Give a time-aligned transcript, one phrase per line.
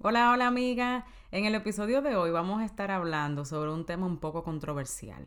[0.00, 1.06] Hola, hola amiga.
[1.32, 5.26] En el episodio de hoy vamos a estar hablando sobre un tema un poco controversial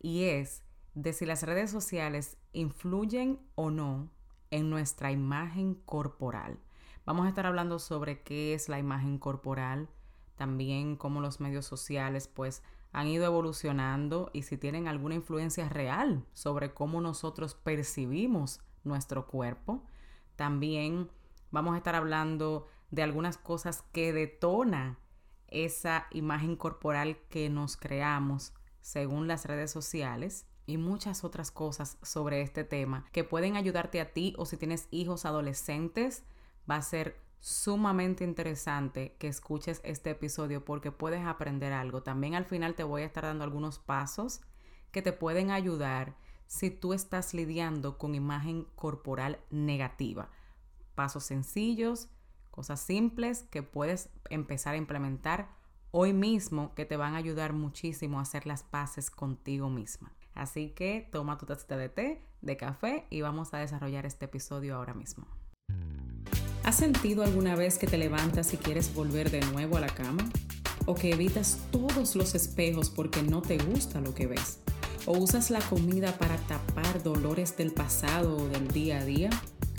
[0.00, 4.10] y es de si las redes sociales influyen o no
[4.50, 6.58] en nuestra imagen corporal.
[7.06, 9.88] Vamos a estar hablando sobre qué es la imagen corporal,
[10.34, 16.26] también cómo los medios sociales pues han ido evolucionando y si tienen alguna influencia real
[16.32, 19.84] sobre cómo nosotros percibimos nuestro cuerpo.
[20.34, 21.12] También
[21.52, 24.98] vamos a estar hablando de algunas cosas que detona
[25.48, 32.42] esa imagen corporal que nos creamos según las redes sociales y muchas otras cosas sobre
[32.42, 36.24] este tema que pueden ayudarte a ti o si tienes hijos adolescentes
[36.70, 42.02] va a ser sumamente interesante que escuches este episodio porque puedes aprender algo.
[42.02, 44.42] También al final te voy a estar dando algunos pasos
[44.92, 46.16] que te pueden ayudar
[46.46, 50.30] si tú estás lidiando con imagen corporal negativa.
[50.94, 52.08] Pasos sencillos
[52.60, 55.48] Cosas simples que puedes empezar a implementar
[55.92, 60.12] hoy mismo que te van a ayudar muchísimo a hacer las paces contigo misma.
[60.34, 64.76] Así que toma tu tacita de té, de café y vamos a desarrollar este episodio
[64.76, 65.26] ahora mismo.
[66.62, 70.28] ¿Has sentido alguna vez que te levantas y quieres volver de nuevo a la cama?
[70.84, 74.60] ¿O que evitas todos los espejos porque no te gusta lo que ves?
[75.06, 79.30] ¿O usas la comida para tapar dolores del pasado o del día a día?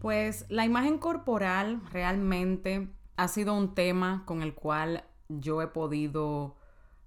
[0.00, 6.56] Pues la imagen corporal realmente ha sido un tema con el cual yo he podido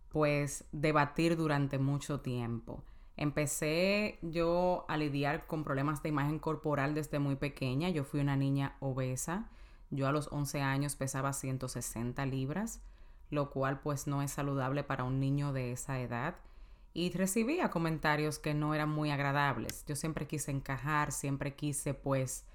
[0.09, 2.83] pues debatir durante mucho tiempo.
[3.15, 7.89] Empecé yo a lidiar con problemas de imagen corporal desde muy pequeña.
[7.89, 9.49] Yo fui una niña obesa.
[9.91, 12.81] Yo a los 11 años pesaba 160 libras,
[13.29, 16.35] lo cual pues no es saludable para un niño de esa edad.
[16.93, 19.85] Y recibía comentarios que no eran muy agradables.
[19.85, 22.45] Yo siempre quise encajar, siempre quise pues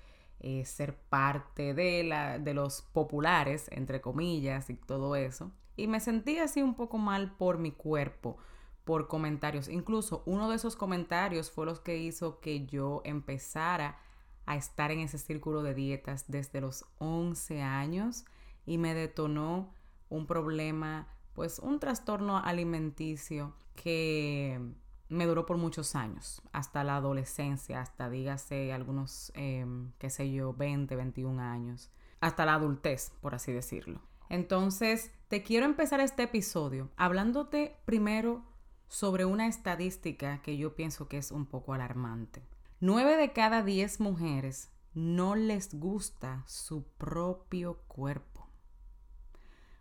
[0.47, 5.50] eh, ser parte de, la, de los populares, entre comillas, y todo eso.
[5.75, 8.37] Y me sentí así un poco mal por mi cuerpo,
[8.84, 9.71] por comentarios.
[9.71, 13.99] Incluso uno de esos comentarios fue los que hizo que yo empezara
[14.44, 18.26] a estar en ese círculo de dietas desde los 11 años
[18.66, 19.72] y me detonó
[20.11, 24.61] un problema, pues un trastorno alimenticio que
[25.09, 30.55] me duró por muchos años, hasta la adolescencia, hasta dígase algunos, em, qué sé yo,
[30.55, 34.01] 20, 21 años, hasta la adultez, por así decirlo.
[34.29, 38.43] Entonces, te quiero empezar este episodio hablándote primero
[38.89, 42.43] sobre una estadística que yo pienso que es un poco alarmante.
[42.81, 48.49] 9 de cada 10 mujeres no les gusta su propio cuerpo.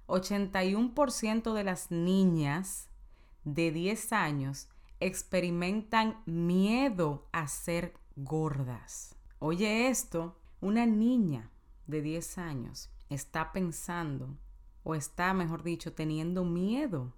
[0.08, 2.90] 81% de las niñas
[3.44, 4.70] de 10 años
[5.06, 9.16] experimentan miedo a ser gordas.
[9.40, 11.52] Oye esto, una niña
[11.88, 14.38] de 10 años está pensando
[14.84, 17.13] o está, mejor dicho, teniendo miedo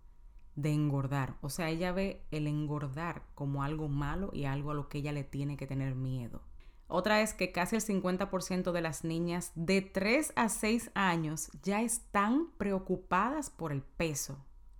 [0.55, 1.37] de engordar.
[1.41, 5.11] O sea, ella ve el engordar como algo malo y algo a lo que ella
[5.11, 6.41] le tiene que tener miedo.
[6.87, 11.81] Otra es que casi el 50% de las niñas de 3 a 6 años ya
[11.81, 14.37] están preocupadas por el peso.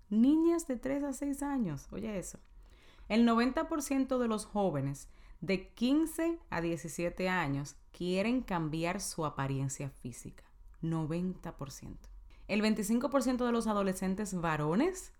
[0.09, 2.39] Niñas de 3 a 6 años, oye eso.
[3.07, 5.09] El 90% de los jóvenes
[5.41, 10.43] de 15 a 17 años quieren cambiar su apariencia física.
[10.81, 11.97] 90%.
[12.47, 15.13] El 25% de los adolescentes varones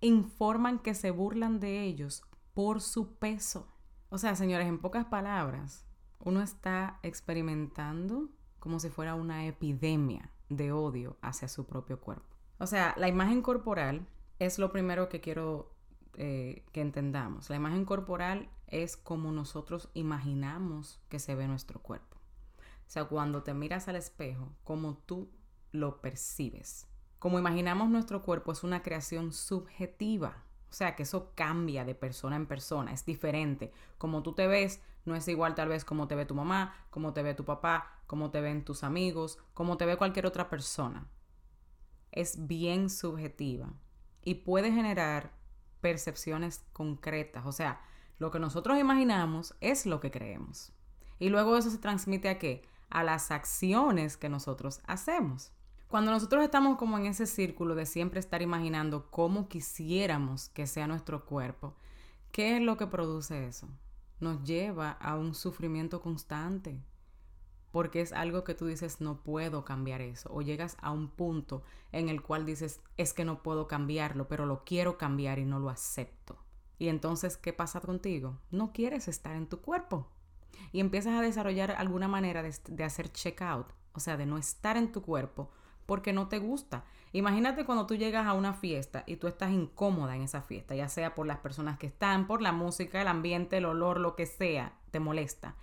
[0.00, 3.68] informan que se burlan de ellos por su peso.
[4.10, 5.84] O sea, señores, en pocas palabras,
[6.20, 8.28] uno está experimentando
[8.58, 12.36] como si fuera una epidemia de odio hacia su propio cuerpo.
[12.58, 14.06] O sea, la imagen corporal
[14.38, 15.73] es lo primero que quiero
[16.16, 17.50] eh, que entendamos.
[17.50, 22.18] La imagen corporal es como nosotros imaginamos que se ve nuestro cuerpo.
[22.58, 25.30] O sea, cuando te miras al espejo, como tú
[25.72, 26.86] lo percibes.
[27.18, 30.44] Como imaginamos nuestro cuerpo es una creación subjetiva.
[30.70, 33.72] O sea, que eso cambia de persona en persona, es diferente.
[33.96, 37.12] Como tú te ves, no es igual tal vez como te ve tu mamá, como
[37.12, 41.06] te ve tu papá, como te ven tus amigos, como te ve cualquier otra persona.
[42.10, 43.72] Es bien subjetiva
[44.22, 45.32] y puede generar
[45.84, 47.44] percepciones concretas.
[47.44, 47.78] O sea,
[48.18, 50.72] lo que nosotros imaginamos es lo que creemos.
[51.18, 52.62] Y luego eso se transmite a qué?
[52.88, 55.52] A las acciones que nosotros hacemos.
[55.88, 60.86] Cuando nosotros estamos como en ese círculo de siempre estar imaginando cómo quisiéramos que sea
[60.86, 61.74] nuestro cuerpo,
[62.32, 63.68] ¿qué es lo que produce eso?
[64.20, 66.80] Nos lleva a un sufrimiento constante,
[67.74, 71.64] porque es algo que tú dices, no puedo cambiar eso, o llegas a un punto
[71.90, 75.58] en el cual dices, es que no puedo cambiarlo, pero lo quiero cambiar y no
[75.58, 76.38] lo acepto.
[76.78, 78.38] Y entonces, ¿qué pasa contigo?
[78.52, 80.06] No quieres estar en tu cuerpo.
[80.70, 84.76] Y empiezas a desarrollar alguna manera de, de hacer check-out, o sea, de no estar
[84.76, 85.50] en tu cuerpo
[85.84, 86.84] porque no te gusta.
[87.10, 90.88] Imagínate cuando tú llegas a una fiesta y tú estás incómoda en esa fiesta, ya
[90.88, 94.26] sea por las personas que están, por la música, el ambiente, el olor, lo que
[94.26, 95.56] sea, te molesta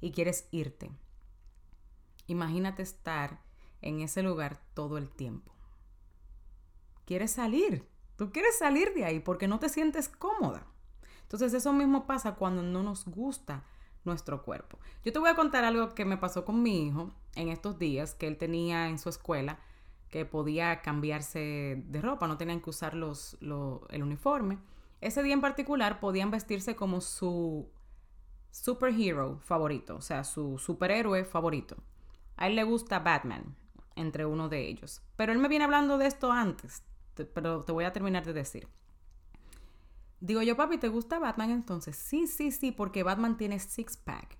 [0.00, 0.92] y quieres irte.
[2.26, 3.40] Imagínate estar
[3.82, 5.52] en ese lugar todo el tiempo.
[7.04, 10.66] Quieres salir, tú quieres salir de ahí porque no te sientes cómoda.
[11.22, 13.64] Entonces eso mismo pasa cuando no nos gusta
[14.04, 14.78] nuestro cuerpo.
[15.04, 18.14] Yo te voy a contar algo que me pasó con mi hijo en estos días,
[18.14, 19.58] que él tenía en su escuela,
[20.08, 24.58] que podía cambiarse de ropa, no tenían que usar los, el uniforme.
[25.00, 27.68] Ese día en particular podían vestirse como su
[28.50, 31.76] superhero favorito, o sea, su superhéroe favorito.
[32.36, 33.56] A él le gusta Batman,
[33.94, 35.02] entre uno de ellos.
[35.16, 36.82] Pero él me viene hablando de esto antes,
[37.34, 38.68] pero te voy a terminar de decir.
[40.20, 41.96] Digo yo, papi, ¿te gusta Batman entonces?
[41.96, 44.38] Sí, sí, sí, porque Batman tiene six pack.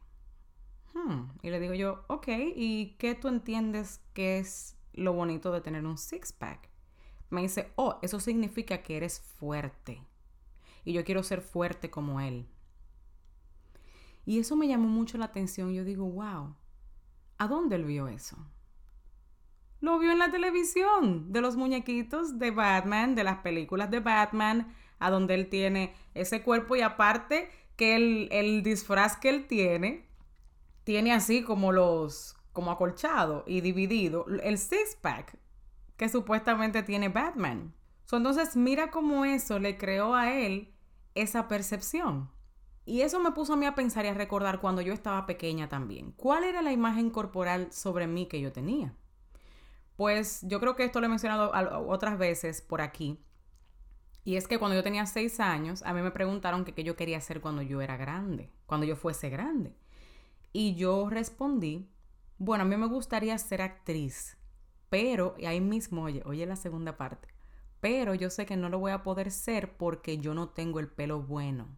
[0.94, 1.28] Hmm.
[1.42, 5.84] Y le digo yo, ok, ¿y qué tú entiendes que es lo bonito de tener
[5.84, 6.70] un six pack?
[7.28, 10.02] Me dice, oh, eso significa que eres fuerte.
[10.84, 12.46] Y yo quiero ser fuerte como él.
[14.24, 15.72] Y eso me llamó mucho la atención.
[15.72, 16.54] Yo digo, wow,
[17.38, 18.36] ¿a dónde él vio eso?
[19.80, 24.74] Lo vio en la televisión, de los muñequitos de Batman, de las películas de Batman
[24.98, 30.06] a donde él tiene ese cuerpo y aparte que el, el disfraz que él tiene,
[30.84, 35.38] tiene así como los, como acolchado y dividido, el six pack
[35.96, 37.74] que supuestamente tiene Batman.
[38.10, 40.72] entonces mira cómo eso le creó a él
[41.14, 42.30] esa percepción.
[42.86, 45.68] Y eso me puso a mí a pensar y a recordar cuando yo estaba pequeña
[45.68, 46.12] también.
[46.12, 48.94] ¿Cuál era la imagen corporal sobre mí que yo tenía?
[49.96, 51.52] Pues yo creo que esto lo he mencionado
[51.88, 53.18] otras veces por aquí,
[54.26, 57.18] y es que cuando yo tenía seis años, a mí me preguntaron qué yo quería
[57.18, 59.76] hacer cuando yo era grande, cuando yo fuese grande.
[60.52, 61.88] Y yo respondí,
[62.36, 64.36] bueno, a mí me gustaría ser actriz,
[64.90, 67.28] pero, y ahí mismo, oye, oye la segunda parte,
[67.80, 70.88] pero yo sé que no lo voy a poder ser porque yo no tengo el
[70.88, 71.68] pelo bueno.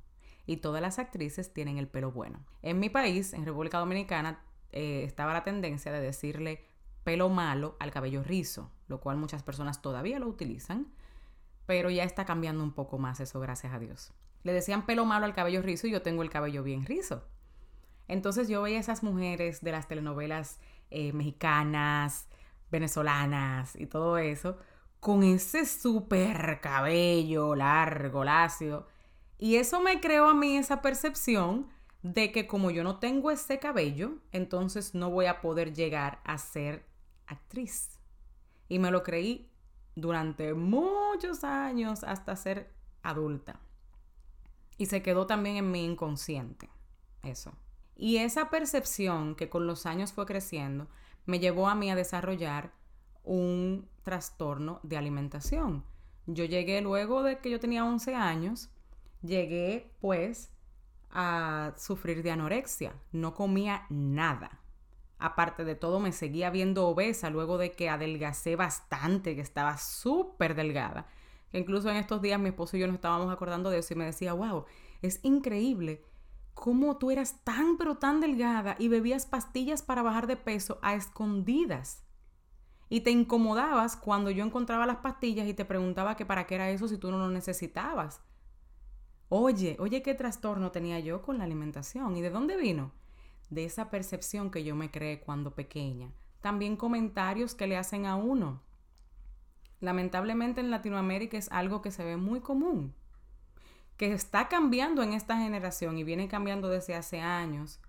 [0.49, 2.45] Y todas las actrices tienen el pelo bueno.
[2.63, 4.43] En mi país, en República Dominicana,
[4.73, 6.65] eh, estaba la tendencia de decirle
[7.05, 10.91] pelo malo al cabello rizo, lo cual muchas personas todavía lo utilizan
[11.69, 14.15] pero ya está cambiando un poco más eso, gracias a Dios.
[14.43, 17.29] Le decían pelo malo al cabello rizo y yo tengo el cabello bien rizo.
[18.09, 20.61] Entonces yo veía esas mujeres de las telenovelas
[20.91, 22.27] eh, mexicanas,
[22.71, 24.57] venezolanas y todo eso,
[24.99, 28.87] con ese súper cabello largo, lacio.
[29.39, 31.69] Y eso me creó a mí esa percepción
[32.03, 36.39] de que como yo no tengo ese cabello, entonces no voy a poder llegar a
[36.39, 36.87] ser
[37.27, 37.99] actriz.
[38.69, 39.51] Y me lo creí
[39.95, 43.61] durante muchos años hasta ser adulta.
[44.77, 46.69] Y se quedó también en mi inconsciente,
[47.23, 47.53] eso.
[47.97, 50.89] Y esa percepción que con los años fue creciendo
[51.27, 52.73] me llevó a mí a desarrollar
[53.25, 55.85] un trastorno de alimentación.
[56.27, 58.71] Yo llegué luego de que yo tenía 11 años,
[59.23, 60.53] llegué pues
[61.11, 62.95] a sufrir de anorexia.
[63.13, 64.61] No comía nada.
[65.19, 70.55] Aparte de todo, me seguía viendo obesa luego de que adelgacé bastante, que estaba súper
[70.55, 71.07] delgada.
[71.53, 74.05] Incluso en estos días mi esposo y yo nos estábamos acordando de eso y me
[74.05, 74.65] decía, wow,
[75.03, 76.05] es increíble
[76.55, 80.95] cómo tú eras tan pero tan delgada y bebías pastillas para bajar de peso a
[80.95, 82.05] escondidas.
[82.91, 86.71] Y te incomodabas cuando yo encontraba las pastillas y te preguntaba que para qué era
[86.71, 88.23] eso si tú no lo necesitabas.
[89.29, 92.17] Oye, oye, qué trastorno tenía yo con la alimentación.
[92.17, 92.93] ¿Y de dónde vino?
[93.51, 96.13] de esa percepción que yo me creé cuando pequeña.
[96.41, 98.63] También comentarios que le hacen a uno.
[99.81, 102.95] Lamentablemente en Latinoamérica es algo que se ve muy común,
[103.97, 107.81] que está cambiando en esta generación y viene cambiando desde hace años,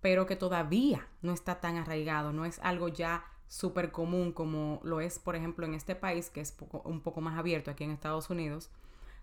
[0.00, 5.00] pero que todavía no está tan arraigado, no es algo ya súper común como lo
[5.00, 8.30] es, por ejemplo, en este país, que es un poco más abierto aquí en Estados
[8.30, 8.70] Unidos,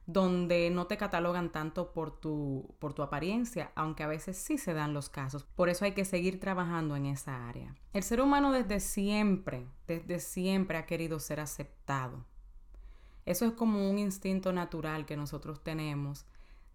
[0.07, 4.73] donde no te catalogan tanto por tu, por tu apariencia, aunque a veces sí se
[4.73, 5.43] dan los casos.
[5.43, 7.75] Por eso hay que seguir trabajando en esa área.
[7.93, 12.23] El ser humano desde siempre, desde siempre ha querido ser aceptado.
[13.25, 16.25] Eso es como un instinto natural que nosotros tenemos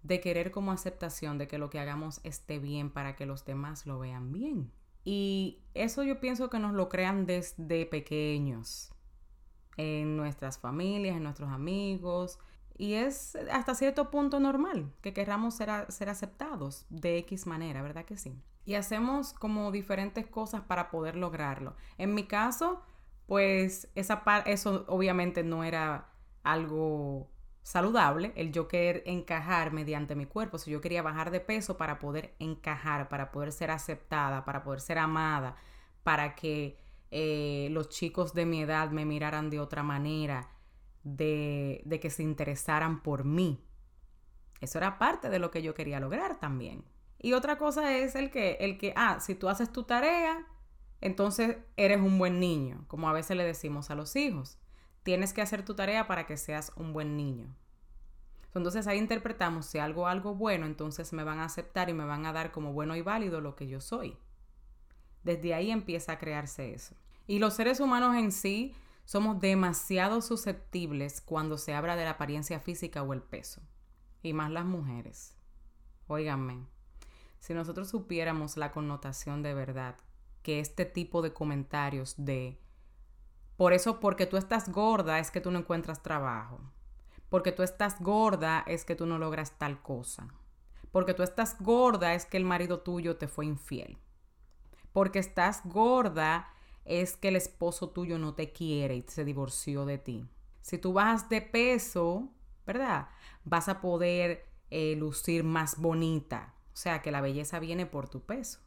[0.03, 3.87] de querer como aceptación de que lo que hagamos esté bien para que los demás
[3.87, 4.73] lo vean bien.
[5.05, 8.93] Y eso yo pienso que nos lo crean desde pequeños.
[9.77, 12.39] en nuestras familias, en nuestros amigos.
[12.81, 18.07] Y es hasta cierto punto normal que querramos ser, ser aceptados de X manera, ¿verdad
[18.07, 18.41] que sí?
[18.65, 21.77] Y hacemos como diferentes cosas para poder lograrlo.
[21.99, 22.81] En mi caso,
[23.27, 26.09] pues esa eso obviamente no era
[26.43, 27.29] algo
[27.63, 30.57] saludable, el yo querer encajar mediante mi cuerpo.
[30.57, 34.81] Si yo quería bajar de peso para poder encajar, para poder ser aceptada, para poder
[34.81, 35.55] ser amada,
[36.03, 36.79] para que
[37.11, 40.49] eh, los chicos de mi edad me miraran de otra manera,
[41.03, 43.65] de, que se interesaran por mí.
[44.61, 46.85] Eso era parte de lo que yo quería lograr también.
[47.19, 50.47] Y otra cosa es el que, el que, ah, si tú haces tu tarea,
[51.01, 54.59] entonces eres un buen niño, como a veces le decimos a los hijos.
[55.03, 57.55] Tienes que hacer tu tarea para que seas un buen niño.
[58.55, 62.27] Entonces ahí interpretamos si algo algo bueno, entonces me van a aceptar y me van
[62.27, 64.17] a dar como bueno y válido lo que yo soy.
[65.23, 66.95] Desde ahí empieza a crearse eso.
[67.27, 68.75] Y los seres humanos en sí
[69.11, 73.61] somos demasiado susceptibles cuando se habla de la apariencia física o el peso.
[74.23, 75.35] Y más las mujeres.
[76.07, 76.65] Óiganme,
[77.41, 79.97] si nosotros supiéramos la connotación de verdad
[80.45, 82.61] que este tipo de comentarios de
[83.57, 86.61] por eso, porque tú estás gorda es que tú no encuentras trabajo.
[87.31, 90.29] Porque tú estás gorda es que tú no logras tal cosa.
[90.93, 93.99] Porque tú estás gorda es que el marido tuyo te fue infiel.
[94.93, 96.49] Porque estás gorda
[96.85, 100.29] es que el esposo tuyo no te quiere y se divorció de ti.
[100.63, 102.29] Si tú bajas de peso,
[102.67, 103.09] ¿verdad?
[103.45, 106.55] Vas a poder eh, lucir más bonita.
[106.73, 108.61] O sea que la belleza viene por tu peso.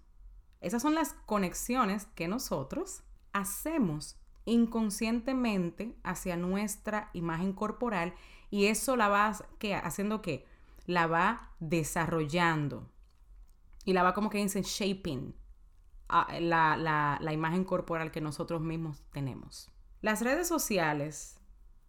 [0.62, 3.04] Esas son las conexiones que nosotros
[3.34, 8.14] hacemos inconscientemente hacia nuestra imagen corporal
[8.50, 9.76] y eso la va ¿qué?
[9.76, 10.46] haciendo que
[10.86, 12.90] la va desarrollando
[13.86, 15.34] y la va como que dicen shaping
[16.10, 19.72] la, la, la imagen corporal que nosotros mismos tenemos.
[20.02, 21.40] Las redes sociales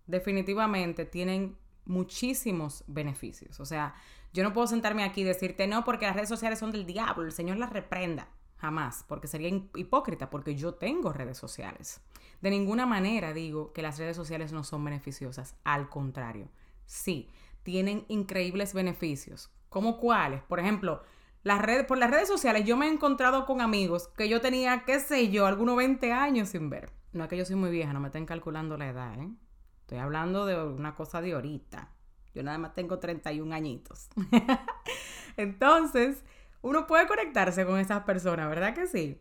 [0.06, 3.60] definitivamente tienen muchísimos beneficios.
[3.60, 3.94] O sea,
[4.32, 7.24] yo no puedo sentarme aquí y decirte no porque las redes sociales son del diablo,
[7.24, 8.28] el Señor las reprenda.
[8.56, 12.00] Jamás, porque sería hipócrita, porque yo tengo redes sociales.
[12.40, 16.48] De ninguna manera digo que las redes sociales no son beneficiosas, al contrario,
[16.86, 17.28] sí,
[17.62, 19.50] tienen increíbles beneficios.
[19.68, 20.42] ¿Cómo cuáles?
[20.42, 21.02] Por ejemplo,
[21.44, 24.84] las redes, por las redes sociales yo me he encontrado con amigos que yo tenía,
[24.84, 26.90] qué sé yo, algunos 20 años sin ver.
[27.12, 29.30] No es que yo soy muy vieja, no me estén calculando la edad, ¿eh?
[29.82, 31.92] Estoy hablando de una cosa de ahorita.
[32.34, 34.08] Yo nada más tengo 31 añitos.
[35.36, 36.24] Entonces,
[36.62, 39.20] uno puede conectarse con esas personas, ¿verdad que sí?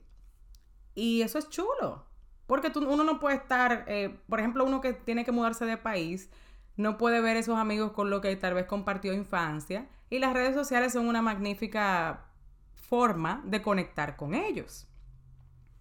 [0.95, 2.05] Y eso es chulo.
[2.47, 6.29] Porque uno no puede estar, eh, por ejemplo, uno que tiene que mudarse de país,
[6.75, 9.87] no puede ver esos amigos con los que tal vez compartió infancia.
[10.09, 12.25] Y las redes sociales son una magnífica
[12.73, 14.87] forma de conectar con ellos.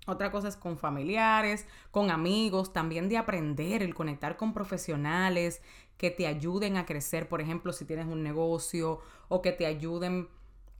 [0.06, 5.62] Otra cosa es con familiares, con amigos, también de aprender, el conectar con profesionales
[5.96, 10.28] que te ayuden a crecer, por ejemplo, si tienes un negocio o que te ayuden,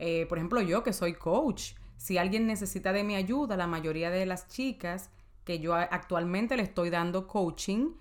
[0.00, 4.10] eh, por ejemplo, yo que soy coach, si alguien necesita de mi ayuda, la mayoría
[4.10, 5.10] de las chicas
[5.44, 7.92] que yo actualmente le estoy dando coaching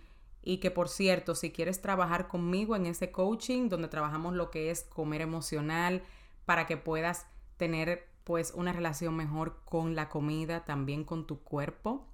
[0.44, 4.72] y que por cierto, si quieres trabajar conmigo en ese coaching donde trabajamos lo que
[4.72, 6.04] es comer emocional
[6.46, 12.08] para que puedas tener pues una relación mejor con la comida, también con tu cuerpo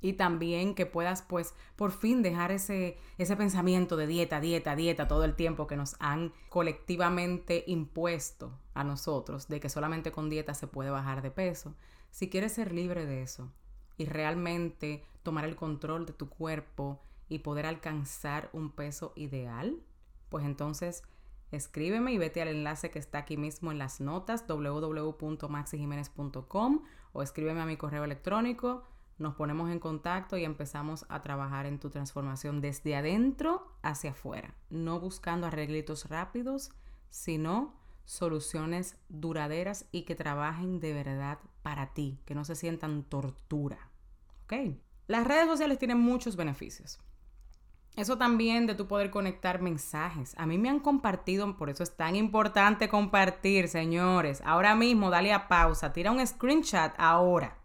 [0.00, 5.08] y también que puedas pues por fin dejar ese, ese pensamiento de dieta, dieta, dieta
[5.08, 10.54] todo el tiempo que nos han colectivamente impuesto a nosotros de que solamente con dieta
[10.54, 11.74] se puede bajar de peso.
[12.10, 13.50] Si quieres ser libre de eso,
[13.96, 17.00] y realmente tomar el control de tu cuerpo
[17.32, 19.80] y poder alcanzar un peso ideal,
[20.28, 21.02] pues entonces
[21.50, 27.62] escríbeme y vete al enlace que está aquí mismo en las notas www.maxijiménez.com o escríbeme
[27.62, 28.84] a mi correo electrónico,
[29.16, 34.54] nos ponemos en contacto y empezamos a trabajar en tu transformación desde adentro hacia afuera,
[34.68, 36.70] no buscando arreglitos rápidos,
[37.08, 43.88] sino soluciones duraderas y que trabajen de verdad para ti, que no se sientan tortura.
[45.06, 47.00] Las redes sociales tienen muchos beneficios.
[47.94, 50.34] Eso también de tu poder conectar mensajes.
[50.38, 54.42] A mí me han compartido, por eso es tan importante compartir, señores.
[54.44, 57.58] Ahora mismo, dale a pausa, tira un screenshot ahora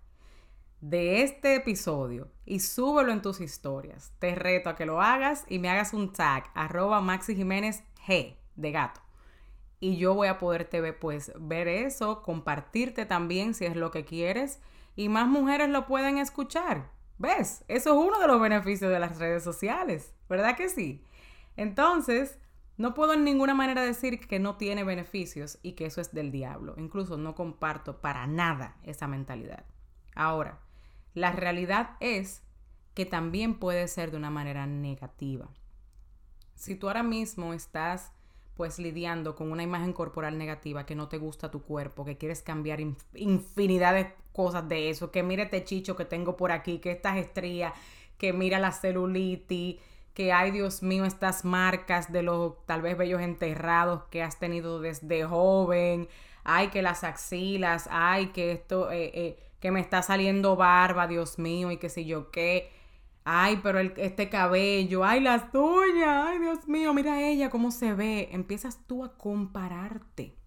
[0.82, 4.14] de este episodio y súbelo en tus historias.
[4.20, 8.36] Te reto a que lo hagas y me hagas un tag, arroba Maxi Jiménez G
[8.56, 9.08] de gato
[9.80, 14.06] y yo voy a poderte ver, pues, ver eso, compartirte también si es lo que
[14.06, 14.60] quieres
[14.96, 16.90] y más mujeres lo pueden escuchar.
[17.18, 17.64] ¿Ves?
[17.68, 21.04] Eso es uno de los beneficios de las redes sociales, ¿verdad que sí?
[21.56, 22.38] Entonces,
[22.78, 26.32] no puedo en ninguna manera decir que no tiene beneficios y que eso es del
[26.32, 26.76] diablo.
[26.78, 29.66] Incluso no comparto para nada esa mentalidad.
[30.14, 30.60] Ahora,
[31.16, 32.44] la realidad es
[32.94, 35.50] que también puede ser de una manera negativa.
[36.54, 38.12] Si tú ahora mismo estás
[38.58, 42.42] pues lidiando con una imagen corporal negativa, que no te gusta tu cuerpo, que quieres
[42.42, 42.80] cambiar
[43.14, 47.18] infinidad de cosas de eso, que mire este chicho que tengo por aquí, que estas
[47.18, 47.74] estrías,
[48.18, 49.78] que mira la celulitis,
[50.14, 54.82] que ay Dios mío, estas marcas de los tal vez bellos enterrados que has tenido
[54.82, 56.10] desde joven,
[56.44, 61.38] ay que las axilas, ay que esto, eh, eh, que me está saliendo barba, Dios
[61.38, 62.72] mío, y que si yo qué
[63.30, 68.30] Ay, pero este cabello, ay, las uñas, ay, Dios mío, mira ella cómo se ve.
[68.32, 70.38] Empiezas tú a compararte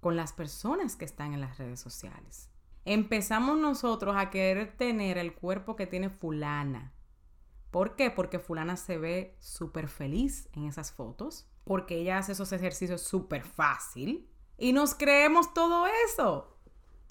[0.00, 2.50] con las personas que están en las redes sociales.
[2.84, 6.92] Empezamos nosotros a querer tener el cuerpo que tiene fulana.
[7.70, 8.10] ¿Por qué?
[8.10, 13.42] Porque fulana se ve súper feliz en esas fotos, porque ella hace esos ejercicios súper
[13.42, 16.58] fácil y nos creemos todo eso.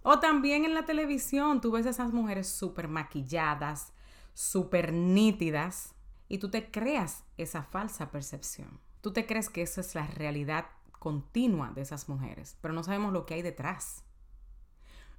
[0.04, 3.94] O también en la televisión, tú ves a esas mujeres súper maquilladas,
[4.38, 5.96] súper nítidas
[6.28, 8.80] y tú te creas esa falsa percepción.
[9.02, 10.68] Tú te crees que esa es la realidad
[11.00, 14.04] continua de esas mujeres, pero no sabemos lo que hay detrás.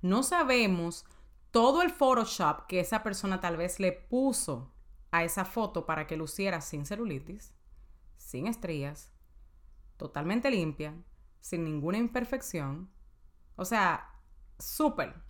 [0.03, 1.05] No sabemos
[1.51, 4.73] todo el Photoshop que esa persona tal vez le puso
[5.11, 7.53] a esa foto para que luciera sin celulitis,
[8.19, 9.11] sin estrías,
[9.97, 10.95] totalmente limpia,
[11.41, 12.89] sin ninguna imperfección.
[13.57, 14.15] O sea,
[14.61, 15.28] súper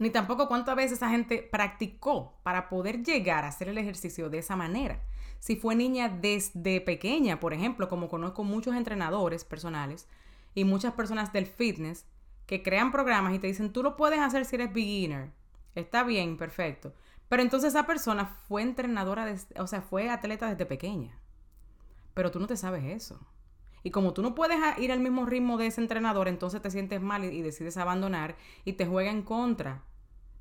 [0.00, 4.38] ni tampoco cuántas veces esa gente practicó para poder llegar a hacer el ejercicio de
[4.38, 4.98] esa manera.
[5.40, 10.08] Si fue niña desde pequeña, por ejemplo, como conozco muchos entrenadores personales
[10.54, 12.06] y muchas personas del fitness
[12.46, 15.32] que crean programas y te dicen, tú lo puedes hacer si eres beginner.
[15.74, 16.94] Está bien, perfecto.
[17.28, 21.18] Pero entonces esa persona fue entrenadora, o sea, fue atleta desde pequeña.
[22.14, 23.20] Pero tú no te sabes eso.
[23.82, 27.02] Y como tú no puedes ir al mismo ritmo de ese entrenador, entonces te sientes
[27.02, 29.84] mal y, y decides abandonar y te juega en contra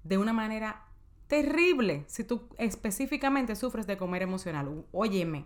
[0.04, 0.86] de una manera
[1.28, 4.86] terrible si tú específicamente sufres de comer emocional.
[4.92, 5.46] Óyeme,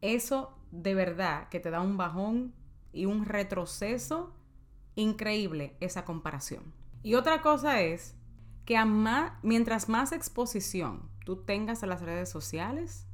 [0.00, 2.54] eso de verdad que te da un bajón
[2.92, 4.34] y un retroceso
[4.94, 6.72] increíble esa comparación.
[7.02, 8.14] Y otra cosa es
[8.64, 8.76] que
[9.42, 13.06] mientras más exposición tú tengas a las redes sociales,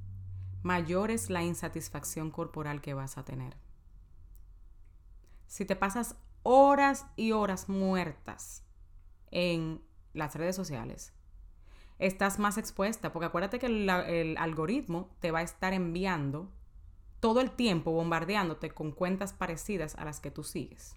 [0.62, 3.56] mayor es la insatisfacción corporal que vas a tener.
[5.46, 8.64] Si te pasas horas y horas muertas
[9.30, 9.80] en
[10.14, 11.12] las redes sociales,
[11.98, 16.50] estás más expuesta, porque acuérdate que el, algoritmo te va a estar enviando
[17.20, 20.96] todo el tiempo, bombardeándote con cuentas parecidas a las que tú sigues.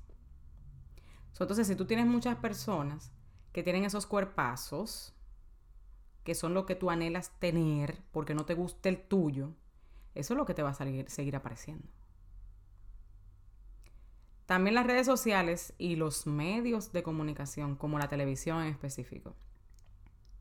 [1.40, 3.12] entonces, si tú tienes muchas personas
[3.52, 5.14] que tienen esos cuerpazos,
[6.24, 9.54] que son lo que tú anhelas tener porque no te gusta el tuyo,
[10.16, 11.88] eso es lo que te va a seguir apareciendo.
[14.48, 19.36] También las redes sociales y los medios de comunicación, como la televisión en específico,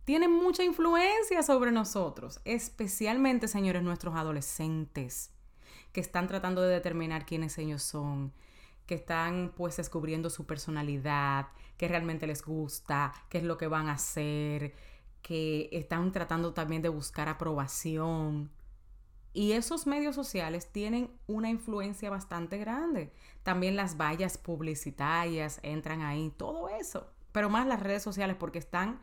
[0.04, 5.32] tienen mucha influencia sobre nosotros, especialmente, señores, nuestros adolescentes,
[5.92, 8.32] que están tratando de determinar quiénes ellos son,
[8.86, 13.88] que están pues descubriendo su personalidad, qué realmente les gusta, qué es lo que van
[13.88, 14.72] a hacer,
[15.20, 18.52] que están tratando también de buscar aprobación.
[19.36, 23.12] Y esos medios sociales tienen una influencia bastante grande.
[23.42, 27.10] También las vallas publicitarias entran ahí, todo eso.
[27.32, 28.98] Pero más las redes sociales porque están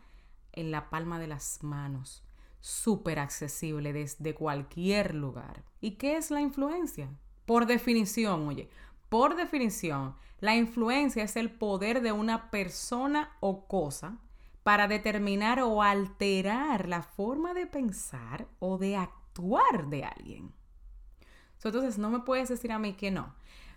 [0.52, 2.24] en la palma de las manos,
[2.62, 5.62] súper accesible desde cualquier lugar.
[5.82, 7.12] ¿Y qué es la influencia?
[7.46, 8.72] Por definición, oye,
[9.10, 14.17] por definición, la influencia es el poder de una persona o cosa
[14.63, 20.54] para determinar o alterar la forma de pensar o de actuar actuar de alguien.
[21.63, 23.34] entonces, no me puedes decir a mí que no.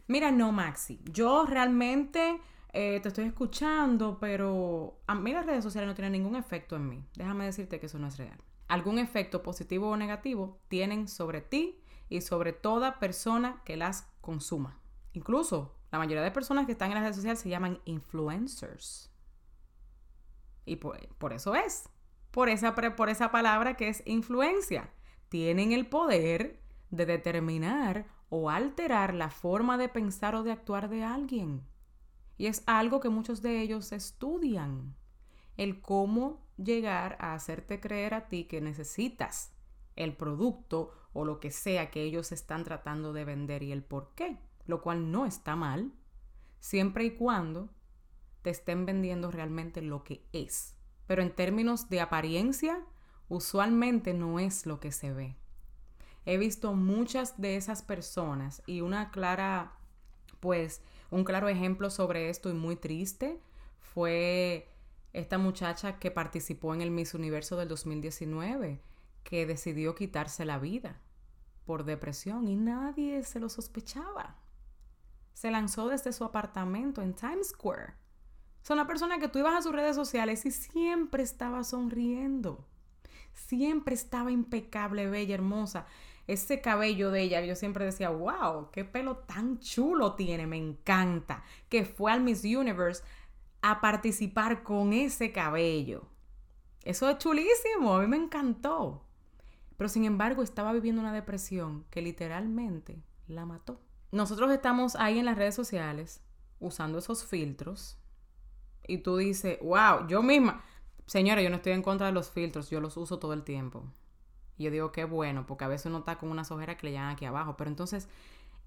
[0.06, 2.40] Mira, no, Maxi, yo realmente
[2.72, 6.88] eh, te estoy escuchando, pero a mí las redes sociales no tienen ningún efecto en
[6.88, 7.04] mí.
[7.16, 8.38] Déjame decirte que eso no es real.
[8.68, 14.80] Algún efecto positivo o negativo tienen sobre ti y sobre toda persona que las consuma.
[15.12, 19.10] Incluso la mayoría de personas que están en las redes sociales se llaman influencers.
[20.64, 21.88] Y por, eso es.
[22.32, 24.90] Por esa, por esa palabra que es influencia
[25.28, 26.60] tienen el poder
[26.90, 31.66] de determinar o alterar la forma de pensar o de actuar de alguien.
[32.36, 34.94] Y es algo que muchos de ellos estudian.
[35.56, 39.52] El cómo llegar a hacerte creer a ti que necesitas
[39.94, 44.12] el producto o lo que sea que ellos están tratando de vender y el por
[44.14, 45.92] qué, lo cual no está mal,
[46.60, 47.70] siempre y cuando
[48.42, 50.76] te estén vendiendo realmente lo que es.
[51.06, 52.84] Pero en términos de apariencia,
[53.28, 55.36] usualmente no es lo que se ve.
[56.24, 59.72] He visto muchas de esas personas y una clara,
[60.40, 63.40] pues, un claro ejemplo sobre esto y muy triste
[63.78, 64.68] fue
[65.12, 68.80] esta muchacha que participó en el Miss Universo del 2019,
[69.24, 71.00] que decidió quitarse la vida
[71.64, 74.36] por depresión y nadie se lo sospechaba.
[75.32, 77.94] Se lanzó desde su apartamento en Times Square.
[78.62, 82.66] Es una persona que tú ibas a sus redes sociales y siempre estaba sonriendo.
[83.36, 85.86] Siempre estaba impecable, bella, hermosa.
[86.26, 91.44] Ese cabello de ella, yo siempre decía, wow, qué pelo tan chulo tiene, me encanta.
[91.68, 93.04] Que fue al Miss Universe
[93.62, 96.08] a participar con ese cabello.
[96.82, 99.04] Eso es chulísimo, a mí me encantó.
[99.76, 103.80] Pero sin embargo estaba viviendo una depresión que literalmente la mató.
[104.10, 106.22] Nosotros estamos ahí en las redes sociales
[106.58, 107.98] usando esos filtros
[108.86, 110.64] y tú dices, wow, yo misma,
[111.06, 113.84] señora, yo no estoy en contra de los filtros, yo los uso todo el tiempo.
[114.58, 116.92] Y yo digo, qué bueno, porque a veces uno está con unas ojeras que le
[116.92, 118.08] llegan aquí abajo, pero entonces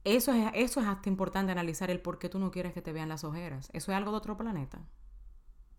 [0.04, 2.94] eso es, eso es hasta importante analizar el por qué tú no quieres que te
[2.94, 3.70] vean las ojeras.
[3.74, 4.80] Eso es algo de otro planeta.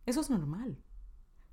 [0.07, 0.79] Eso es normal.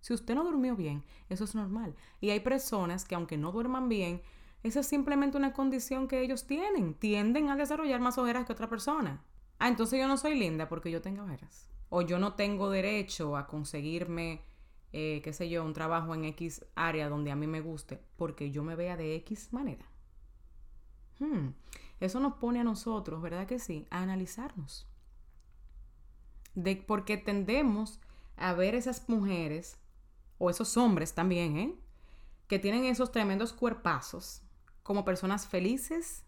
[0.02, 1.96] Si usted no durmió bien, eso es normal.
[2.20, 4.22] Y hay personas que aunque no duerman bien,
[4.64, 6.94] esa es simplemente una condición que ellos tienen.
[6.94, 9.24] Tienden a desarrollar más ojeras que otra persona.
[9.60, 11.70] Ah, entonces yo no soy linda porque yo tengo ojeras.
[11.90, 14.44] O yo no tengo derecho a conseguirme,
[14.94, 18.52] eh, qué sé yo, un trabajo en X área donde a mí me guste porque
[18.52, 19.86] yo me vea de X manera.
[21.20, 21.50] Hmm.
[22.00, 23.88] Eso nos pone a nosotros, ¿verdad que sí?
[23.90, 24.88] A analizarnos.
[26.54, 28.00] De, porque tendemos
[28.36, 29.78] a ver esas mujeres
[30.38, 31.76] o esos hombres también, ¿eh?
[32.48, 34.42] Que tienen esos tremendos cuerpazos
[34.84, 36.24] como personas felices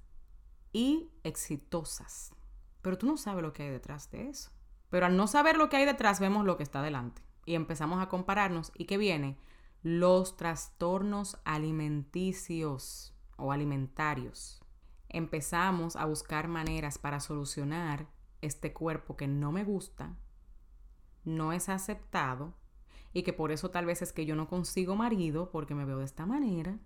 [0.74, 2.34] y exitosas.
[2.82, 4.52] Pero tú no sabes lo que hay detrás de eso.
[4.90, 7.22] Pero al no saber lo que hay detrás, vemos lo que está delante.
[7.50, 8.72] Y empezamos a compararnos.
[8.76, 9.36] ¿Y qué viene?
[9.82, 14.62] Los trastornos alimenticios o alimentarios.
[15.08, 18.06] Empezamos a buscar maneras para solucionar
[18.42, 20.16] este cuerpo que no me gusta,
[21.26, 22.54] no es aceptado
[23.14, 25.98] y que por eso tal vez es que yo no consigo marido porque me veo
[25.98, 26.78] de esta manera,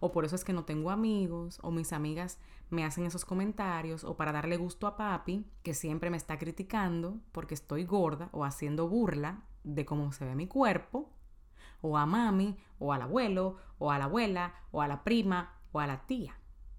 [0.00, 2.38] o por eso es que no tengo amigos, o mis amigas
[2.70, 7.18] me hacen esos comentarios, o para darle gusto a papi, que siempre me está criticando
[7.32, 11.10] porque estoy gorda o haciendo burla de cómo se ve mi cuerpo,
[11.80, 15.80] o a mami, o al abuelo, o a la abuela, o a la prima, o
[15.80, 16.38] a la tía,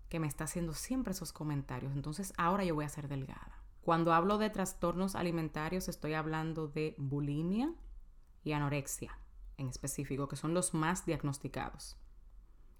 [0.10, 1.94] que me está haciendo siempre esos comentarios.
[1.94, 3.62] Entonces ahora yo voy a ser delgada.
[3.82, 7.72] Cuando hablo de trastornos alimentarios estoy hablando de bulimia,
[8.46, 9.18] y anorexia
[9.58, 11.98] en específico, que son los más diagnosticados.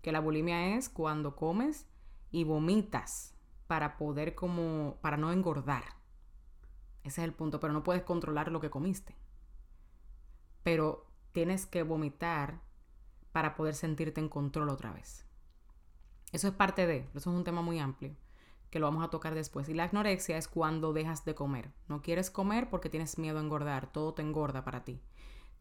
[0.06, 1.88] Que la bulimia es cuando comes
[2.30, 3.34] y vomitas
[3.66, 5.84] para poder como, para no engordar.
[7.02, 9.16] Ese es el punto, pero no puedes controlar lo que comiste.
[10.62, 12.62] Pero tienes que vomitar
[13.32, 15.26] para poder sentirte en control otra vez.
[16.32, 18.16] Eso es parte de, eso es un tema muy amplio
[18.70, 19.70] que lo vamos a tocar después.
[19.70, 21.72] Y la anorexia es cuando dejas de comer.
[21.88, 25.02] No quieres comer porque tienes miedo a engordar, todo te engorda para ti.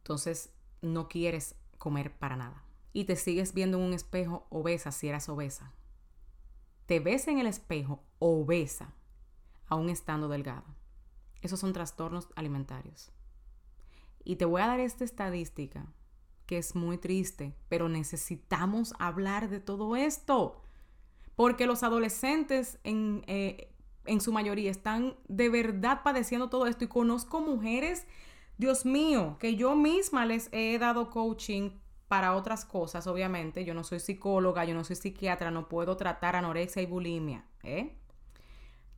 [0.03, 0.53] Entonces
[0.83, 2.63] no quieres comer para nada.
[2.95, 5.75] Y te sigues viendo en un espejo obesa si eras obesa.
[6.87, 8.95] Te ves en el espejo obesa,
[9.67, 10.65] aún estando delgada.
[11.43, 13.13] Esos son trastornos alimentarios.
[14.25, 15.87] Y te voy a dar esta estadística
[16.47, 20.63] que es muy triste, pero necesitamos hablar de todo esto.
[21.37, 23.75] Porque los adolescentes en, eh,
[24.07, 26.85] en su mayoría están de verdad padeciendo todo esto.
[26.85, 28.07] Y conozco mujeres
[28.57, 31.71] Dios mío, que yo misma les he dado coaching
[32.09, 33.65] para otras cosas, obviamente.
[33.65, 37.97] Yo no soy psicóloga, yo no soy psiquiatra, no puedo tratar anorexia y bulimia, ¿eh?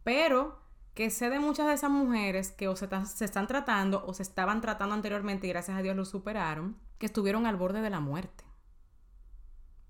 [0.04, 0.58] Pero
[0.94, 4.22] que sé de muchas de esas mujeres que o se, se, están tratando o se
[4.22, 8.00] estaban tratando anteriormente y gracias a Dios lo superaron, que estuvieron al borde de la
[8.00, 8.44] muerte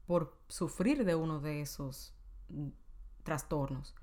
[0.07, 2.15] por sufrir de uno de esos
[2.49, 2.69] mm,
[3.23, 3.95] trastornos.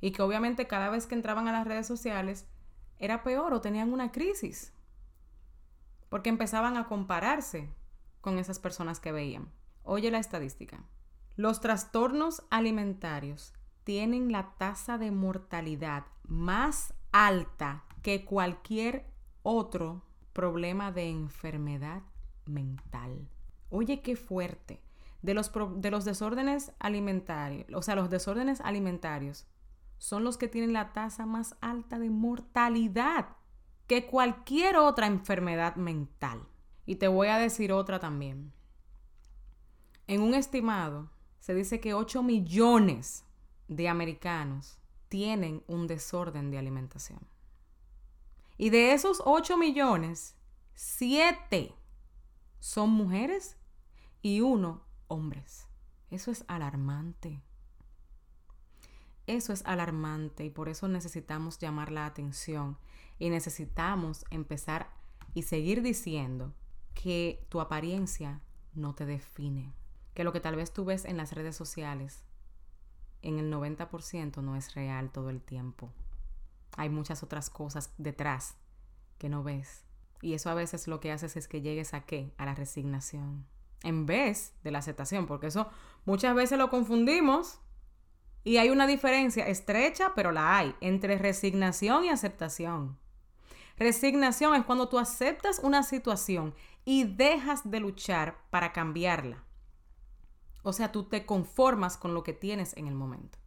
[0.00, 2.46] Y que obviamente cada vez que entraban a las redes sociales
[2.98, 4.72] era peor o tenían una crisis
[6.08, 7.68] porque empezaban a compararse
[8.20, 9.50] con esas personas que veían.
[9.82, 10.84] Oye la estadística.
[11.36, 13.52] Los trastornos alimentarios
[13.84, 19.06] tienen la tasa de mortalidad más alta que cualquier
[19.42, 20.02] otro
[20.32, 22.02] problema de enfermedad
[22.44, 23.28] mental.
[23.70, 24.82] Oye, qué fuerte.
[25.22, 29.46] De los, de los desórdenes alimentarios, o sea, los desórdenes alimentarios
[29.96, 33.36] son los que tienen la tasa más alta de mortalidad
[33.88, 36.46] que cualquier otra enfermedad mental.
[36.88, 38.50] Y te voy a decir otra también.
[40.06, 43.26] En un estimado, se dice que 8 millones
[43.68, 44.78] de americanos
[45.10, 47.20] tienen un desorden de alimentación.
[48.56, 50.34] Y de esos 8 millones,
[50.76, 51.74] 7
[52.58, 53.58] son mujeres
[54.22, 55.66] y uno hombres.
[56.10, 57.42] Eso es alarmante.
[59.26, 62.78] Eso es alarmante y por eso necesitamos llamar la atención
[63.18, 64.88] y necesitamos empezar
[65.34, 66.54] y seguir diciendo
[67.00, 68.40] que tu apariencia
[68.74, 69.72] no te define,
[70.14, 72.24] que lo que tal vez tú ves en las redes sociales,
[73.22, 75.92] en el 90% no es real todo el tiempo.
[76.76, 78.56] Hay muchas otras cosas detrás
[79.16, 79.84] que no ves.
[80.22, 82.34] Y eso a veces lo que haces es que llegues a qué?
[82.36, 83.46] A la resignación.
[83.84, 85.68] En vez de la aceptación, porque eso
[86.04, 87.60] muchas veces lo confundimos
[88.42, 92.98] y hay una diferencia estrecha, pero la hay, entre resignación y aceptación.
[93.78, 99.44] Resignación es cuando tú aceptas una situación y dejas de luchar para cambiarla.
[100.62, 103.38] O sea, tú te conformas con lo que tienes en el momento.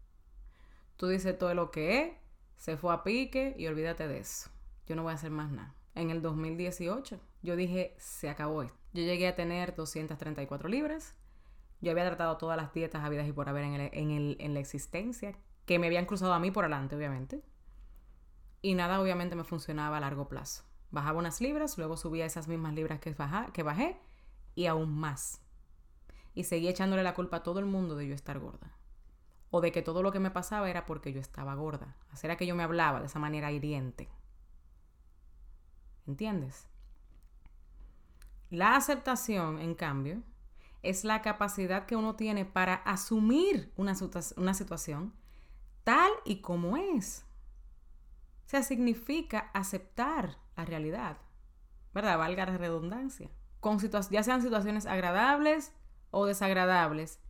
[0.95, 2.13] Tú dices todo lo que es,
[2.55, 4.49] se fue a pique y olvídate de eso.
[4.87, 5.75] Yo no voy a hacer más nada.
[5.95, 8.77] En el 2018 yo dije, se acabó esto.
[8.93, 11.13] Yo llegué a tener 234 libras.
[11.81, 15.35] Yo había tratado todas las dietas habidas y por haber en, en, en la existencia,
[15.65, 17.41] que me habían cruzado a mí por adelante, obviamente.
[18.61, 20.63] Y nada, obviamente, me funcionaba a largo plazo.
[20.91, 23.13] Bajaba unas libras, luego subía esas mismas libras que,
[23.63, 23.99] bajé
[24.55, 25.41] y aún más.
[26.33, 28.75] Y seguía echándole la culpa a todo el mundo de yo estar gorda.
[29.49, 31.95] O de que todo lo que me pasaba era porque yo estaba gorda.
[32.11, 34.09] Así era que yo me hablaba de esa manera hiriente.
[36.07, 36.67] ¿Entiendes?
[38.49, 40.21] La aceptación, en cambio,
[40.83, 43.95] es la capacidad que uno tiene para asumir una,
[44.35, 45.13] una situación
[45.83, 47.25] tal y como es.
[48.51, 51.19] Sea, significa aceptar la realidad,
[51.93, 52.17] ¿verdad?
[52.17, 53.31] Valga la redundancia.
[53.61, 55.71] Con ya sean situaciones agradables
[56.09, 57.21] o desagradables,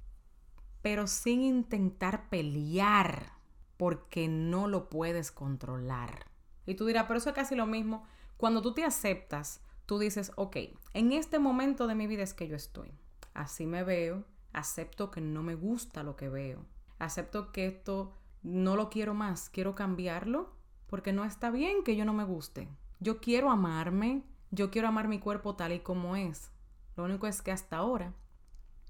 [0.82, 3.34] pero sin intentar pelear
[3.78, 6.26] porque no lo puedes controlar.
[6.66, 8.04] Y tú dirás, pero eso es casi lo mismo.
[8.36, 10.58] Cuando tú te aceptas, tú dices, ok,
[10.96, 12.92] en este momento de mi vida es que yo estoy.
[13.36, 16.66] Así me veo, acepto que no me gusta lo que veo,
[16.98, 20.60] acepto que esto no lo quiero más, quiero cambiarlo
[20.92, 22.68] porque no está bien que yo no me guste.
[23.00, 26.52] Yo quiero amarme, yo quiero amar mi cuerpo tal y como es.
[26.98, 28.14] Lo único es que hasta ahora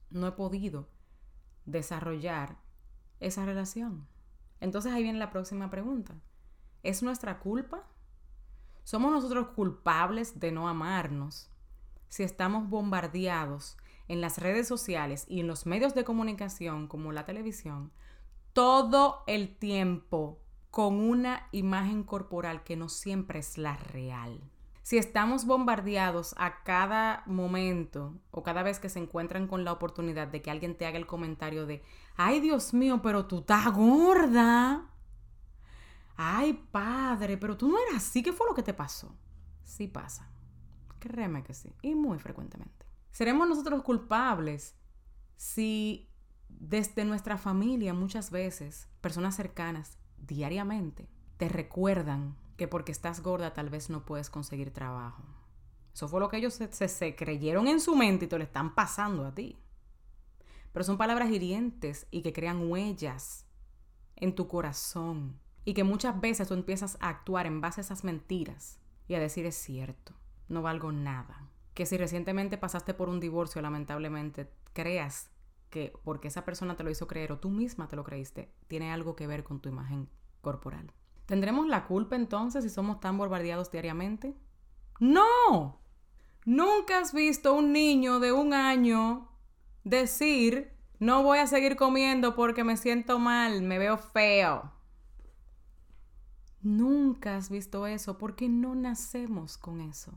[0.10, 0.90] no he podido
[1.66, 2.58] desarrollar
[3.20, 4.08] esa relación.
[4.60, 6.16] Entonces ahí viene la próxima pregunta.
[6.82, 7.88] ¿Es nuestra culpa?
[8.84, 11.52] ¿Somos nosotros culpables de no amarnos
[12.10, 17.26] si estamos bombardeados en las redes sociales y en los medios de comunicación como la
[17.26, 17.92] televisión
[18.54, 20.40] todo el tiempo
[20.72, 24.42] con una imagen corporal que no siempre es la real.
[24.84, 30.30] Si estamos bombardeados a cada momento o cada vez que se encuentran con la oportunidad
[30.30, 31.84] de que alguien te haga el comentario de,
[32.16, 34.88] ay Dios mío, pero tú estás gorda.
[36.16, 39.16] Ay padre, pero tú no eras así, ¿qué fue lo que te pasó?
[39.64, 40.32] Sí pasa.
[41.00, 42.86] Créeme que sí, y muy frecuentemente.
[43.12, 44.76] ¿Seremos nosotros culpables
[45.36, 46.10] si
[46.48, 53.72] desde nuestra familia muchas veces, personas cercanas, diariamente te recuerdan que porque estás gorda tal
[53.72, 55.24] vez no puedes conseguir trabajo.
[55.92, 59.26] Eso fue lo que ellos se, creyeron en su mente y te lo están pasando
[59.26, 59.58] a ti.
[60.72, 63.48] Pero son palabras hirientes y que crean huellas
[64.16, 68.04] en tu corazón y que muchas veces tú empiezas a actuar en base a esas
[68.04, 70.14] mentiras y a decir es cierto,
[70.48, 71.50] no valgo nada.
[71.74, 75.31] Que si recientemente pasaste por un divorcio, lamentablemente, creas
[75.72, 78.92] que porque esa persona te lo hizo creer o tú misma te lo creíste, tiene
[78.92, 80.08] algo que ver con tu imagen
[80.42, 80.94] corporal.
[81.26, 84.36] ¿Tendremos la culpa entonces si somos tan bombardeados diariamente?
[85.00, 85.82] No.
[86.46, 89.30] Nunca has visto un niño de un año
[89.84, 94.74] decir, no voy a seguir comiendo porque me siento mal, me veo feo.
[96.62, 100.14] Nunca has visto eso porque no nacemos con eso.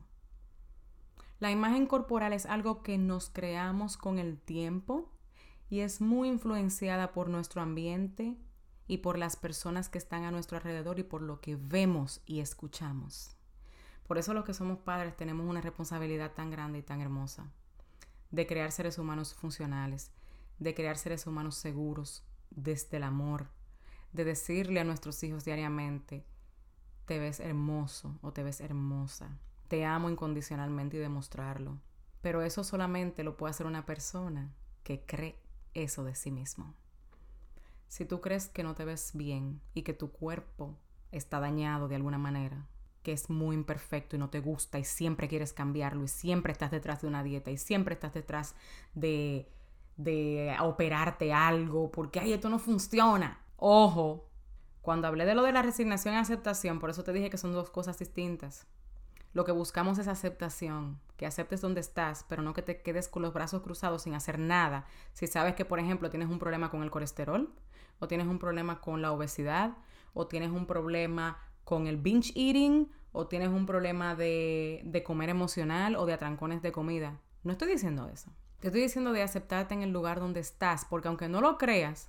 [1.38, 5.13] La imagen corporal es algo que nos creamos con el tiempo
[5.70, 8.36] y es muy influenciada por nuestro ambiente
[8.86, 12.40] y por las personas que están a nuestro alrededor y por lo que vemos y
[12.40, 13.36] escuchamos.
[14.06, 17.50] Por eso los que somos padres tenemos una responsabilidad tan grande y tan hermosa
[18.30, 20.10] de crear seres humanos funcionales,
[20.58, 23.48] de crear seres humanos seguros desde el amor,
[24.12, 26.24] de decirle a nuestros hijos diariamente,
[27.06, 31.78] te ves hermoso o te ves hermosa, te amo incondicionalmente y demostrarlo.
[32.20, 35.43] Pero eso solamente lo puede hacer una persona que cree
[35.74, 36.74] eso de sí mismo.
[37.88, 40.76] Si tú crees que no te ves bien y que tu cuerpo
[41.12, 42.66] está dañado de alguna manera,
[43.02, 46.70] que es muy imperfecto y no te gusta y siempre quieres cambiarlo y siempre estás
[46.70, 48.54] detrás de una dieta y siempre estás detrás
[48.94, 49.48] de,
[49.96, 53.40] de operarte algo porque, ay, esto no funciona.
[53.56, 54.30] Ojo,
[54.80, 57.52] cuando hablé de lo de la resignación y aceptación, por eso te dije que son
[57.52, 58.66] dos cosas distintas.
[59.34, 63.20] Lo que buscamos es aceptación, que aceptes donde estás, pero no que te quedes con
[63.20, 64.86] los brazos cruzados sin hacer nada.
[65.12, 67.52] Si sabes que, por ejemplo, tienes un problema con el colesterol,
[67.98, 69.76] o tienes un problema con la obesidad,
[70.12, 75.30] o tienes un problema con el binge eating, o tienes un problema de, de comer
[75.30, 77.18] emocional o de atrancones de comida.
[77.42, 78.30] No estoy diciendo eso.
[78.60, 82.08] Te estoy diciendo de aceptarte en el lugar donde estás, porque aunque no lo creas,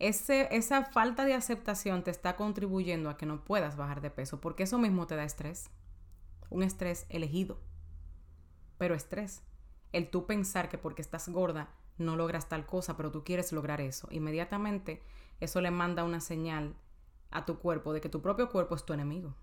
[0.00, 4.40] ese, esa falta de aceptación te está contribuyendo a que no puedas bajar de peso,
[4.40, 5.70] porque eso mismo te da estrés.
[6.50, 7.58] Un estrés elegido.
[8.78, 9.42] Pero estrés.
[9.92, 13.80] El tú pensar que porque estás gorda no logras tal cosa, pero tú quieres lograr
[13.80, 14.08] eso.
[14.10, 15.02] Inmediatamente
[15.40, 16.74] eso le manda una señal
[17.30, 19.34] a tu cuerpo de que tu propio cuerpo es tu enemigo.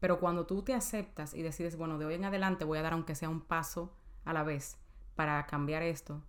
[0.00, 2.92] Pero cuando tú te aceptas y decides, bueno, de hoy en adelante voy a dar
[2.92, 3.92] aunque sea un paso
[4.24, 4.78] a la vez
[5.16, 6.22] para cambiar esto,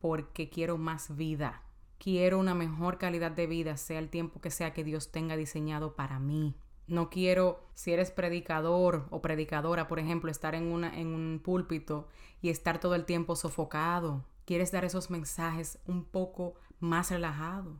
[0.00, 1.62] porque quiero más vida,
[1.98, 5.94] quiero una mejor calidad de vida, sea el tiempo que sea que Dios tenga diseñado
[5.94, 6.54] para mí.
[6.86, 12.08] No quiero, si eres predicador o predicadora, por ejemplo, estar en, una, en un púlpito
[12.40, 14.24] y estar todo el tiempo sofocado.
[14.44, 17.76] Quieres dar esos mensajes un poco más relajado,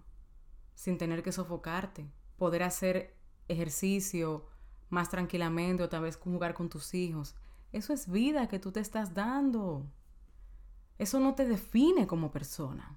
[0.75, 2.09] sin tener que sofocarte.
[2.37, 3.17] Poder hacer
[3.49, 4.47] ejercicio
[4.89, 7.35] más tranquilamente o tal vez jugar con tus hijos.
[7.73, 9.87] Eso es vida que tú te estás dando.
[10.99, 12.97] Eso no te define como persona,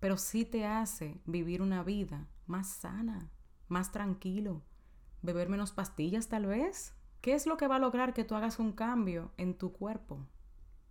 [0.00, 3.30] pero sí te hace vivir una vida más sana,
[3.68, 4.62] más tranquilo,
[5.24, 6.94] beber menos pastillas tal vez.
[7.20, 10.20] ¿Qué es lo que va a lograr que tú hagas un cambio en tu cuerpo?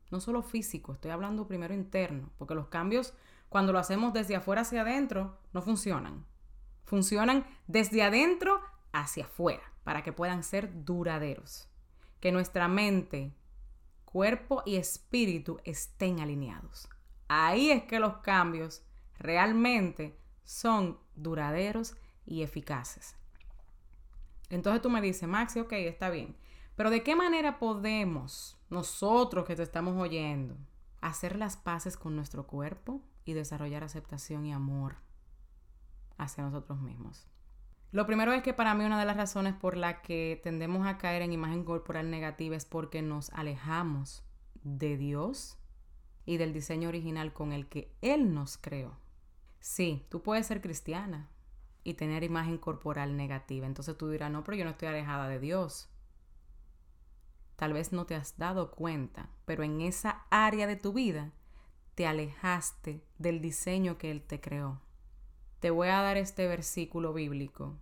[0.10, 3.14] No solo físico, estoy hablando primero interno, porque los cambios
[3.50, 6.26] cuando lo hacemos desde afuera hacia adentro no funcionan.
[6.86, 8.60] Funcionan desde adentro
[8.92, 11.70] hacia afuera para que puedan ser duraderos.
[12.20, 13.36] Que nuestra mente,
[14.06, 16.90] cuerpo y espíritu estén alineados.
[17.28, 18.84] Ahí es que los cambios
[19.20, 23.16] realmente son duraderos y eficaces.
[24.54, 26.36] Entonces tú me dices, Maxi, ok, está bien.
[26.76, 30.56] Pero ¿de qué manera podemos, nosotros que te estamos oyendo,
[31.02, 34.98] hacer las paces con nuestro cuerpo y desarrollar aceptación y amor
[36.18, 37.28] hacia nosotros mismos?
[37.92, 40.98] Lo primero es que para mí una de las razones por la que tendemos a
[40.98, 44.24] caer en imagen corporal negativa es porque nos alejamos
[44.64, 45.58] de Dios
[46.26, 48.98] y del diseño original con el que Él nos creó.
[49.60, 51.30] Sí, tú puedes ser cristiana,
[51.84, 53.68] y tener imagen corporal negativa.
[53.68, 55.90] Entonces tú dirás, no, pero yo no estoy alejada de Dios.
[57.56, 61.32] Tal vez no te has dado cuenta, pero en esa área de tu vida
[61.96, 64.82] te alejaste del diseño que Él te creó.
[65.60, 67.78] Te voy a dar este versículo bíblico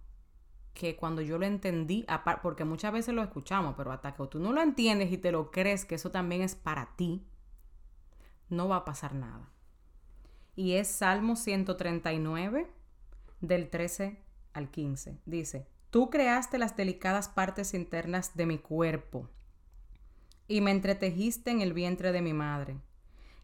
[0.74, 2.06] que cuando yo lo entendí,
[2.42, 5.52] porque muchas veces lo escuchamos, pero hasta que tú no lo entiendes y te lo
[5.52, 7.26] crees que eso también es para ti,
[8.50, 9.50] no va a pasar nada.
[10.56, 12.72] Y es Salmo 139,
[13.42, 14.24] del 13
[14.54, 15.20] al 15.
[15.26, 19.28] Dice, Tú creaste las delicadas partes internas de mi cuerpo
[20.48, 22.78] y me entretejiste en el vientre de mi madre.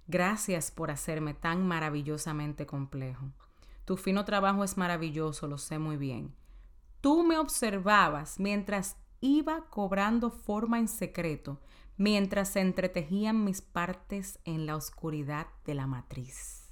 [0.07, 3.33] Gracias por hacerme tan maravillosamente complejo.
[3.83, 6.33] Tu fino trabajo es maravilloso, lo sé muy bien.
[7.01, 11.59] Tú me observabas mientras iba cobrando forma en secreto,
[11.97, 16.66] mientras se entretejían mis partes en la oscuridad de la matriz.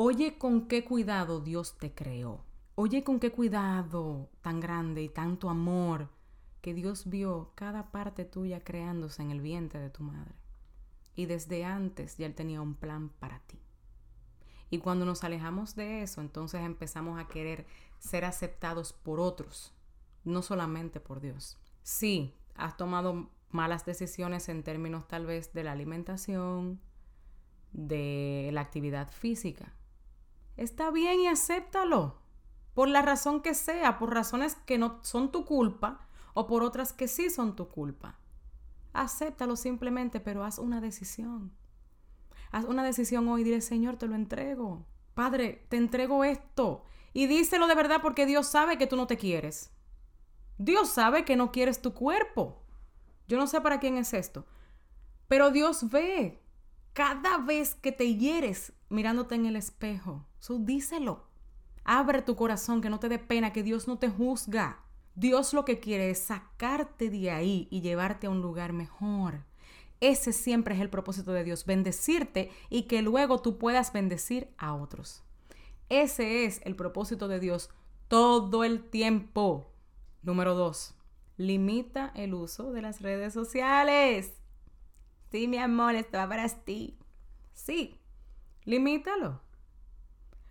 [0.00, 2.44] Oye con qué cuidado Dios te creó.
[2.76, 6.08] Oye con qué cuidado tan grande y tanto amor
[6.60, 10.36] que Dios vio cada parte tuya creándose en el vientre de tu madre.
[11.16, 13.58] Y desde antes ya Él tenía un plan para ti.
[14.70, 17.66] Y cuando nos alejamos de eso, entonces empezamos a querer
[17.98, 19.74] ser aceptados por otros,
[20.22, 21.58] no solamente por Dios.
[21.82, 26.80] Sí, has tomado malas decisiones en términos tal vez de la alimentación,
[27.72, 29.74] de la actividad física,
[30.58, 32.16] Está bien y acéptalo.
[32.74, 36.92] Por la razón que sea, por razones que no son tu culpa o por otras
[36.92, 38.18] que sí son tu culpa.
[38.92, 41.52] Acéptalo simplemente, pero haz una decisión.
[42.50, 44.84] Haz una decisión hoy y dile, Señor, te lo entrego.
[45.14, 46.82] Padre, te entrego esto.
[47.12, 49.70] Y díselo de verdad porque Dios sabe que tú no te quieres.
[50.58, 52.64] Dios sabe que no quieres tu cuerpo.
[53.28, 54.44] Yo no sé para quién es esto.
[55.28, 56.42] Pero Dios ve
[56.94, 60.27] cada vez que te hieres mirándote en el espejo.
[60.38, 61.24] So, díselo.
[61.84, 64.84] Abre tu corazón, que no te dé pena, que Dios no te juzga.
[65.14, 69.44] Dios lo que quiere es sacarte de ahí y llevarte a un lugar mejor.
[70.00, 74.74] Ese siempre es el propósito de Dios, bendecirte y que luego tú puedas bendecir a
[74.74, 75.24] otros.
[75.88, 77.70] Ese es el propósito de Dios
[78.06, 79.72] todo el tiempo.
[80.22, 80.94] Número dos,
[81.36, 84.34] limita el uso de las redes sociales.
[85.32, 86.96] Sí, mi amor, esto va para ti.
[87.52, 87.98] Sí,
[88.64, 89.40] limítalo.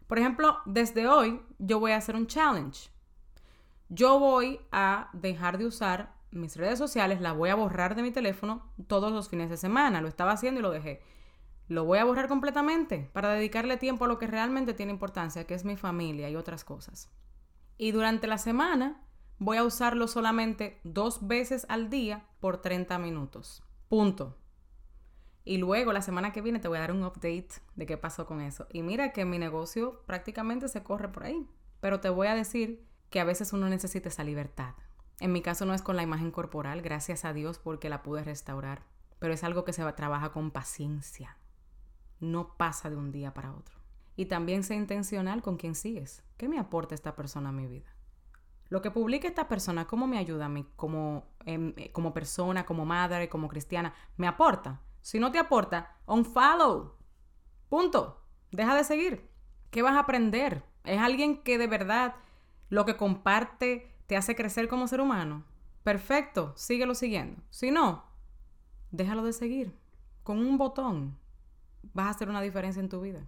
[0.08, 2.90] Por ejemplo, desde hoy yo voy a hacer un challenge.
[3.90, 8.12] Yo voy a dejar de usar mis redes sociales, las voy a borrar de mi
[8.12, 10.02] teléfono todos los fines de semana.
[10.02, 11.02] Lo estaba haciendo y lo dejé.
[11.68, 15.54] Lo voy a borrar completamente para dedicarle tiempo a lo que realmente tiene importancia, que
[15.54, 17.10] es mi familia y otras cosas.
[17.78, 19.04] Y durante la semana
[19.38, 23.64] voy a usarlo solamente dos veces al día por 30 minutos.
[23.90, 24.38] Punto.
[25.48, 28.26] Y luego la semana que viene te voy a dar un update de qué pasó
[28.26, 28.68] con eso.
[28.74, 31.50] Y mira que mi negocio prácticamente se corre por ahí.
[31.80, 34.74] Pero te voy a decir que a veces uno necesita esa libertad.
[35.22, 38.26] En mi caso no es con la imagen corporal, gracias a Dios porque la pude
[38.26, 38.84] restaurar.
[39.20, 41.38] Pero es algo que se trabaja con paciencia.
[42.20, 43.78] No pasa de un día para otro.
[44.18, 46.24] Y también sé intencional con quién sigues.
[46.36, 47.96] ¿Qué me aporta esta persona a mi vida?
[48.68, 52.84] Lo que publica esta persona, ¿cómo me ayuda a mí como, em, como persona, como
[52.84, 53.94] madre, como cristiana?
[54.18, 54.82] ¿Me aporta?
[55.08, 56.92] Si no te aporta, unfollow.
[57.70, 58.26] Punto.
[58.52, 59.32] Deja de seguir.
[59.72, 60.66] ¿Qué vas a aprender?
[60.84, 62.16] ¿Es alguien que de verdad
[62.68, 65.46] lo que comparte te hace crecer como ser humano?
[65.84, 67.42] Perfecto, síguelo siguiendo.
[67.52, 68.04] Si no,
[68.92, 69.74] déjalo de seguir.
[70.24, 71.18] Con un botón
[71.94, 73.26] vas a hacer una diferencia en tu vida.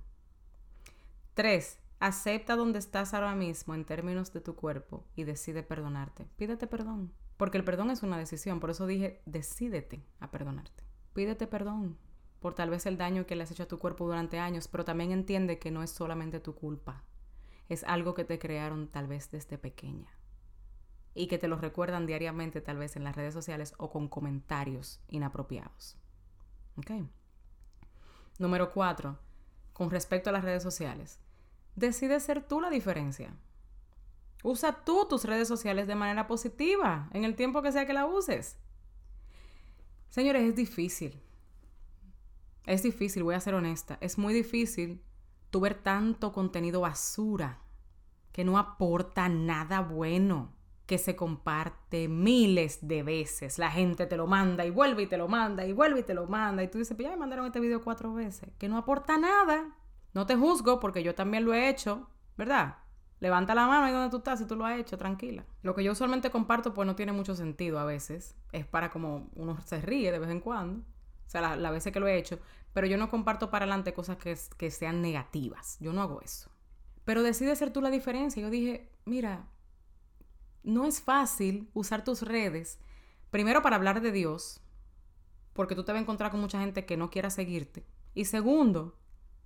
[1.33, 6.27] Tres, acepta donde estás ahora mismo en términos de tu cuerpo y decide perdonarte.
[6.35, 7.13] Pídete perdón.
[7.37, 8.59] Porque el perdón es una decisión.
[8.59, 10.88] Por eso dije, decídete a perdonarte.
[11.13, 11.97] Pídete perdón
[12.39, 14.85] por tal vez el daño que le has hecho a tu cuerpo durante años, pero
[14.85, 17.03] también entiende que no es solamente tu culpa.
[17.67, 20.07] Es algo que te crearon tal vez desde pequeña.
[21.13, 25.01] Y que te lo recuerdan diariamente tal vez en las redes sociales o con comentarios
[25.09, 25.97] inapropiados.
[26.77, 26.91] ¿Ok?
[28.37, 29.19] Número cuatro,
[29.73, 31.19] con respecto a las redes sociales.
[31.75, 33.35] Decide ser tú la diferencia.
[34.43, 38.05] Usa tú tus redes sociales de manera positiva en el tiempo que sea que la
[38.05, 38.57] uses.
[40.09, 41.21] Señores, es difícil.
[42.65, 43.97] Es difícil, voy a ser honesta.
[44.01, 45.01] Es muy difícil
[45.49, 47.61] tu ver tanto contenido basura
[48.31, 50.53] que no aporta nada bueno,
[50.85, 53.59] que se comparte miles de veces.
[53.59, 56.13] La gente te lo manda y vuelve y te lo manda y vuelve y te
[56.13, 56.63] lo manda.
[56.63, 59.75] Y tú dices, pues ya me mandaron este video cuatro veces, que no aporta nada.
[60.13, 62.77] No te juzgo porque yo también lo he hecho, ¿verdad?
[63.19, 65.45] Levanta la mano ahí donde tú estás si tú lo has hecho, tranquila.
[65.61, 68.35] Lo que yo usualmente comparto pues no tiene mucho sentido a veces.
[68.51, 70.79] Es para como uno se ríe de vez en cuando.
[71.27, 72.39] O sea, las la veces que lo he hecho.
[72.73, 75.77] Pero yo no comparto para adelante cosas que, que sean negativas.
[75.79, 76.49] Yo no hago eso.
[77.03, 78.41] Pero decide ser tú la diferencia.
[78.41, 79.47] Yo dije, mira,
[80.63, 82.79] no es fácil usar tus redes,
[83.31, 84.61] primero para hablar de Dios,
[85.53, 87.85] porque tú te vas a encontrar con mucha gente que no quiera seguirte.
[88.13, 88.97] Y segundo,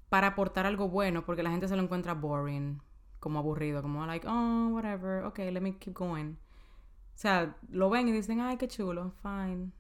[0.09, 2.81] para aportar algo bueno, porque la gente se lo encuentra boring,
[3.23, 6.33] como aburrido, como like, oh, whatever, okay, let me keep going.
[6.33, 9.71] O sea, lo ven y dicen, ay, qué chulo, fine,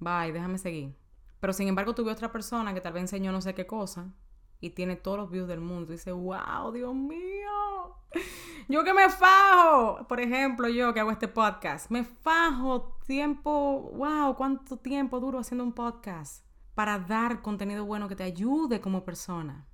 [0.00, 0.92] bye, déjame seguir.
[1.38, 4.12] Pero sin embargo, tuve otra persona que tal vez enseñó no sé qué cosa
[4.60, 5.92] y tiene todos los views del mundo.
[5.92, 7.96] Y dice, wow, Dios mío.
[8.68, 14.34] Yo que me fajo, por ejemplo, yo que hago este podcast, me fajo tiempo, wow,
[14.36, 19.66] cuánto tiempo duro haciendo un podcast para dar contenido bueno que te ayude como persona.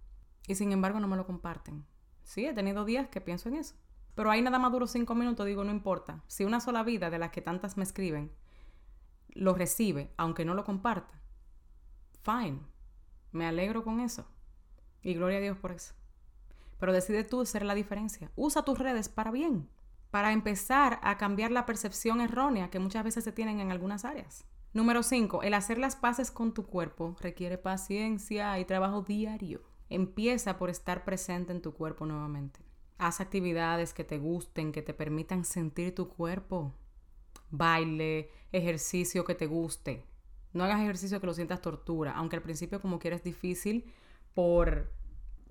[0.48, 1.86] Y sin embargo no me lo comparten.
[2.30, 3.74] Sí, he tenido días que pienso en eso.
[4.14, 6.22] Pero ahí nada más duro cinco minutos, digo, no importa.
[6.28, 8.30] Si una sola vida de las que tantas me escriben
[9.30, 11.20] lo recibe, aunque no lo comparta,
[12.22, 12.60] fine.
[13.32, 14.28] Me alegro con eso.
[15.02, 15.92] Y gloria a Dios por eso.
[16.78, 18.30] Pero decide tú ser la diferencia.
[18.36, 19.68] Usa tus redes para bien.
[20.12, 24.44] Para empezar a cambiar la percepción errónea que muchas veces se tienen en algunas áreas.
[24.72, 25.42] Número 5.
[25.42, 29.69] El hacer las paces con tu cuerpo requiere paciencia y trabajo diario.
[29.90, 32.60] Empieza por estar presente en tu cuerpo nuevamente.
[32.96, 36.74] Haz actividades que te gusten, que te permitan sentir tu cuerpo.
[37.50, 40.06] Baile, ejercicio que te guste.
[40.52, 43.92] No hagas ejercicio que lo sientas tortura, aunque al principio como quieras es difícil
[44.34, 44.90] por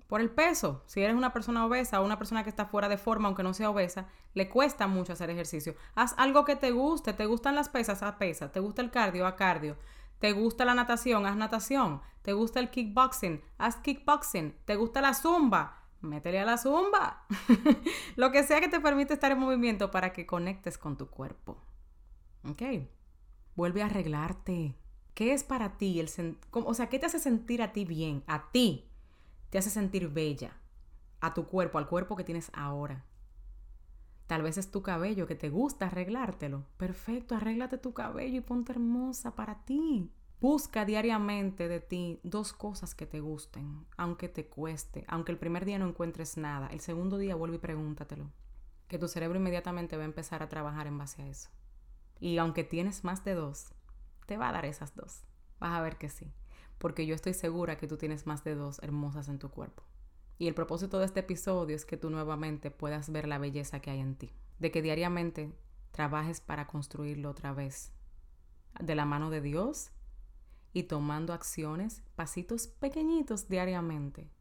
[0.09, 0.81] por el peso.
[0.87, 3.53] Si eres una persona obesa o una persona que está fuera de forma, aunque no
[3.53, 5.75] sea obesa, le cuesta mucho hacer ejercicio.
[5.93, 7.13] Haz algo que te guste.
[7.13, 8.01] ¿Te gustan las pesas?
[8.01, 8.51] Haz pesas.
[8.51, 9.27] ¿Te gusta el cardio?
[9.27, 9.77] Haz cardio.
[10.19, 11.25] ¿Te gusta la natación?
[11.25, 12.01] Haz natación.
[12.21, 13.41] ¿Te gusta el kickboxing?
[13.57, 14.55] Haz kickboxing.
[14.65, 15.85] ¿Te gusta la zumba?
[16.01, 17.25] Métele a la zumba.
[18.15, 21.61] Lo que sea que te permite estar en movimiento para que conectes con tu cuerpo.
[22.49, 22.61] ¿Ok?
[23.55, 24.75] Vuelve a arreglarte.
[25.13, 28.23] ¿Qué es para ti el o sea, qué te hace sentir a ti bien?
[28.27, 28.89] A ti,
[29.49, 30.55] te hace sentir bella
[31.19, 33.05] a tu cuerpo, al cuerpo que tienes ahora.
[34.29, 36.67] Tal vez es tu cabello que te gusta arreglártelo.
[36.77, 40.13] Perfecto, arréglate tu cabello y ponte hermosa para ti.
[40.39, 45.65] Busca diariamente de ti dos cosas que te gusten, aunque te cueste, aunque el primer
[45.65, 48.29] día no encuentres nada, el segundo día vuelve y pregúntatelo.
[48.87, 51.49] Que tu cerebro inmediatamente va a empezar a trabajar en base a eso.
[52.19, 53.73] Y aunque tienes más de dos,
[54.27, 55.23] te va a dar esas dos.
[55.59, 56.31] Vas a ver que sí
[56.79, 59.83] porque yo estoy segura que tú tienes más de dos hermosas en tu cuerpo.
[60.39, 63.91] Y el propósito de este episodio es que tú nuevamente puedas ver la belleza que
[63.91, 65.53] hay en ti, de que diariamente
[65.91, 67.91] trabajes para construirlo otra vez,
[68.79, 69.91] de la mano de Dios
[70.71, 74.31] y tomando acciones, pasitos pequeñitos diariamente,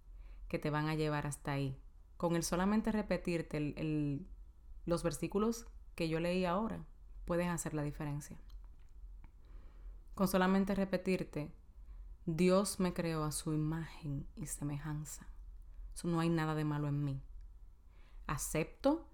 [0.46, 1.76] que te van a llevar hasta ahí.
[2.16, 3.74] Con el solamente repetirte
[4.86, 6.84] los versículos que yo leí ahora,
[7.24, 8.38] puedes hacer la diferencia.
[10.14, 11.51] Con solamente repetirte
[12.24, 15.26] Dios me creó a su imagen y semejanza.
[16.05, 17.22] No hay nada de malo en mí.
[18.26, 19.09] Acepto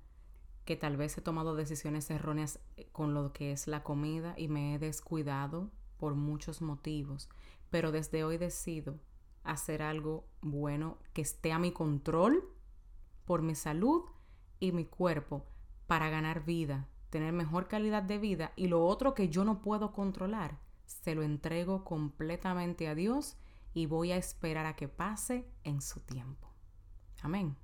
[0.64, 4.48] que tal vez he tomado decisiones erróneas eh, con lo que es la comida y
[4.48, 7.28] me he descuidado por muchos motivos,
[7.70, 8.98] pero desde hoy decido
[9.42, 12.48] hacer algo bueno que esté a mi control
[13.24, 14.02] por mi salud
[14.58, 15.46] y mi cuerpo
[15.86, 19.92] para ganar vida, tener mejor calidad de vida y lo otro que yo no puedo
[19.92, 23.36] controlar, se lo entrego completamente a Dios
[23.74, 26.43] y voy a esperar a que pase en su tiempo.
[27.24, 27.56] Amén.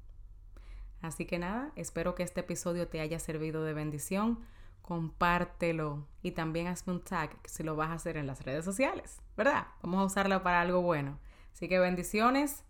[1.02, 4.40] Así que nada, espero que este episodio te haya servido de bendición.
[4.80, 9.20] Compártelo y también hazme un tag si lo vas a hacer en las redes sociales,
[9.36, 9.68] ¿verdad?
[9.82, 11.18] Vamos a usarlo para algo bueno.
[11.52, 12.64] Así que bendiciones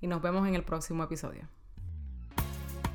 [0.00, 1.48] y nos vemos en el próximo episodio.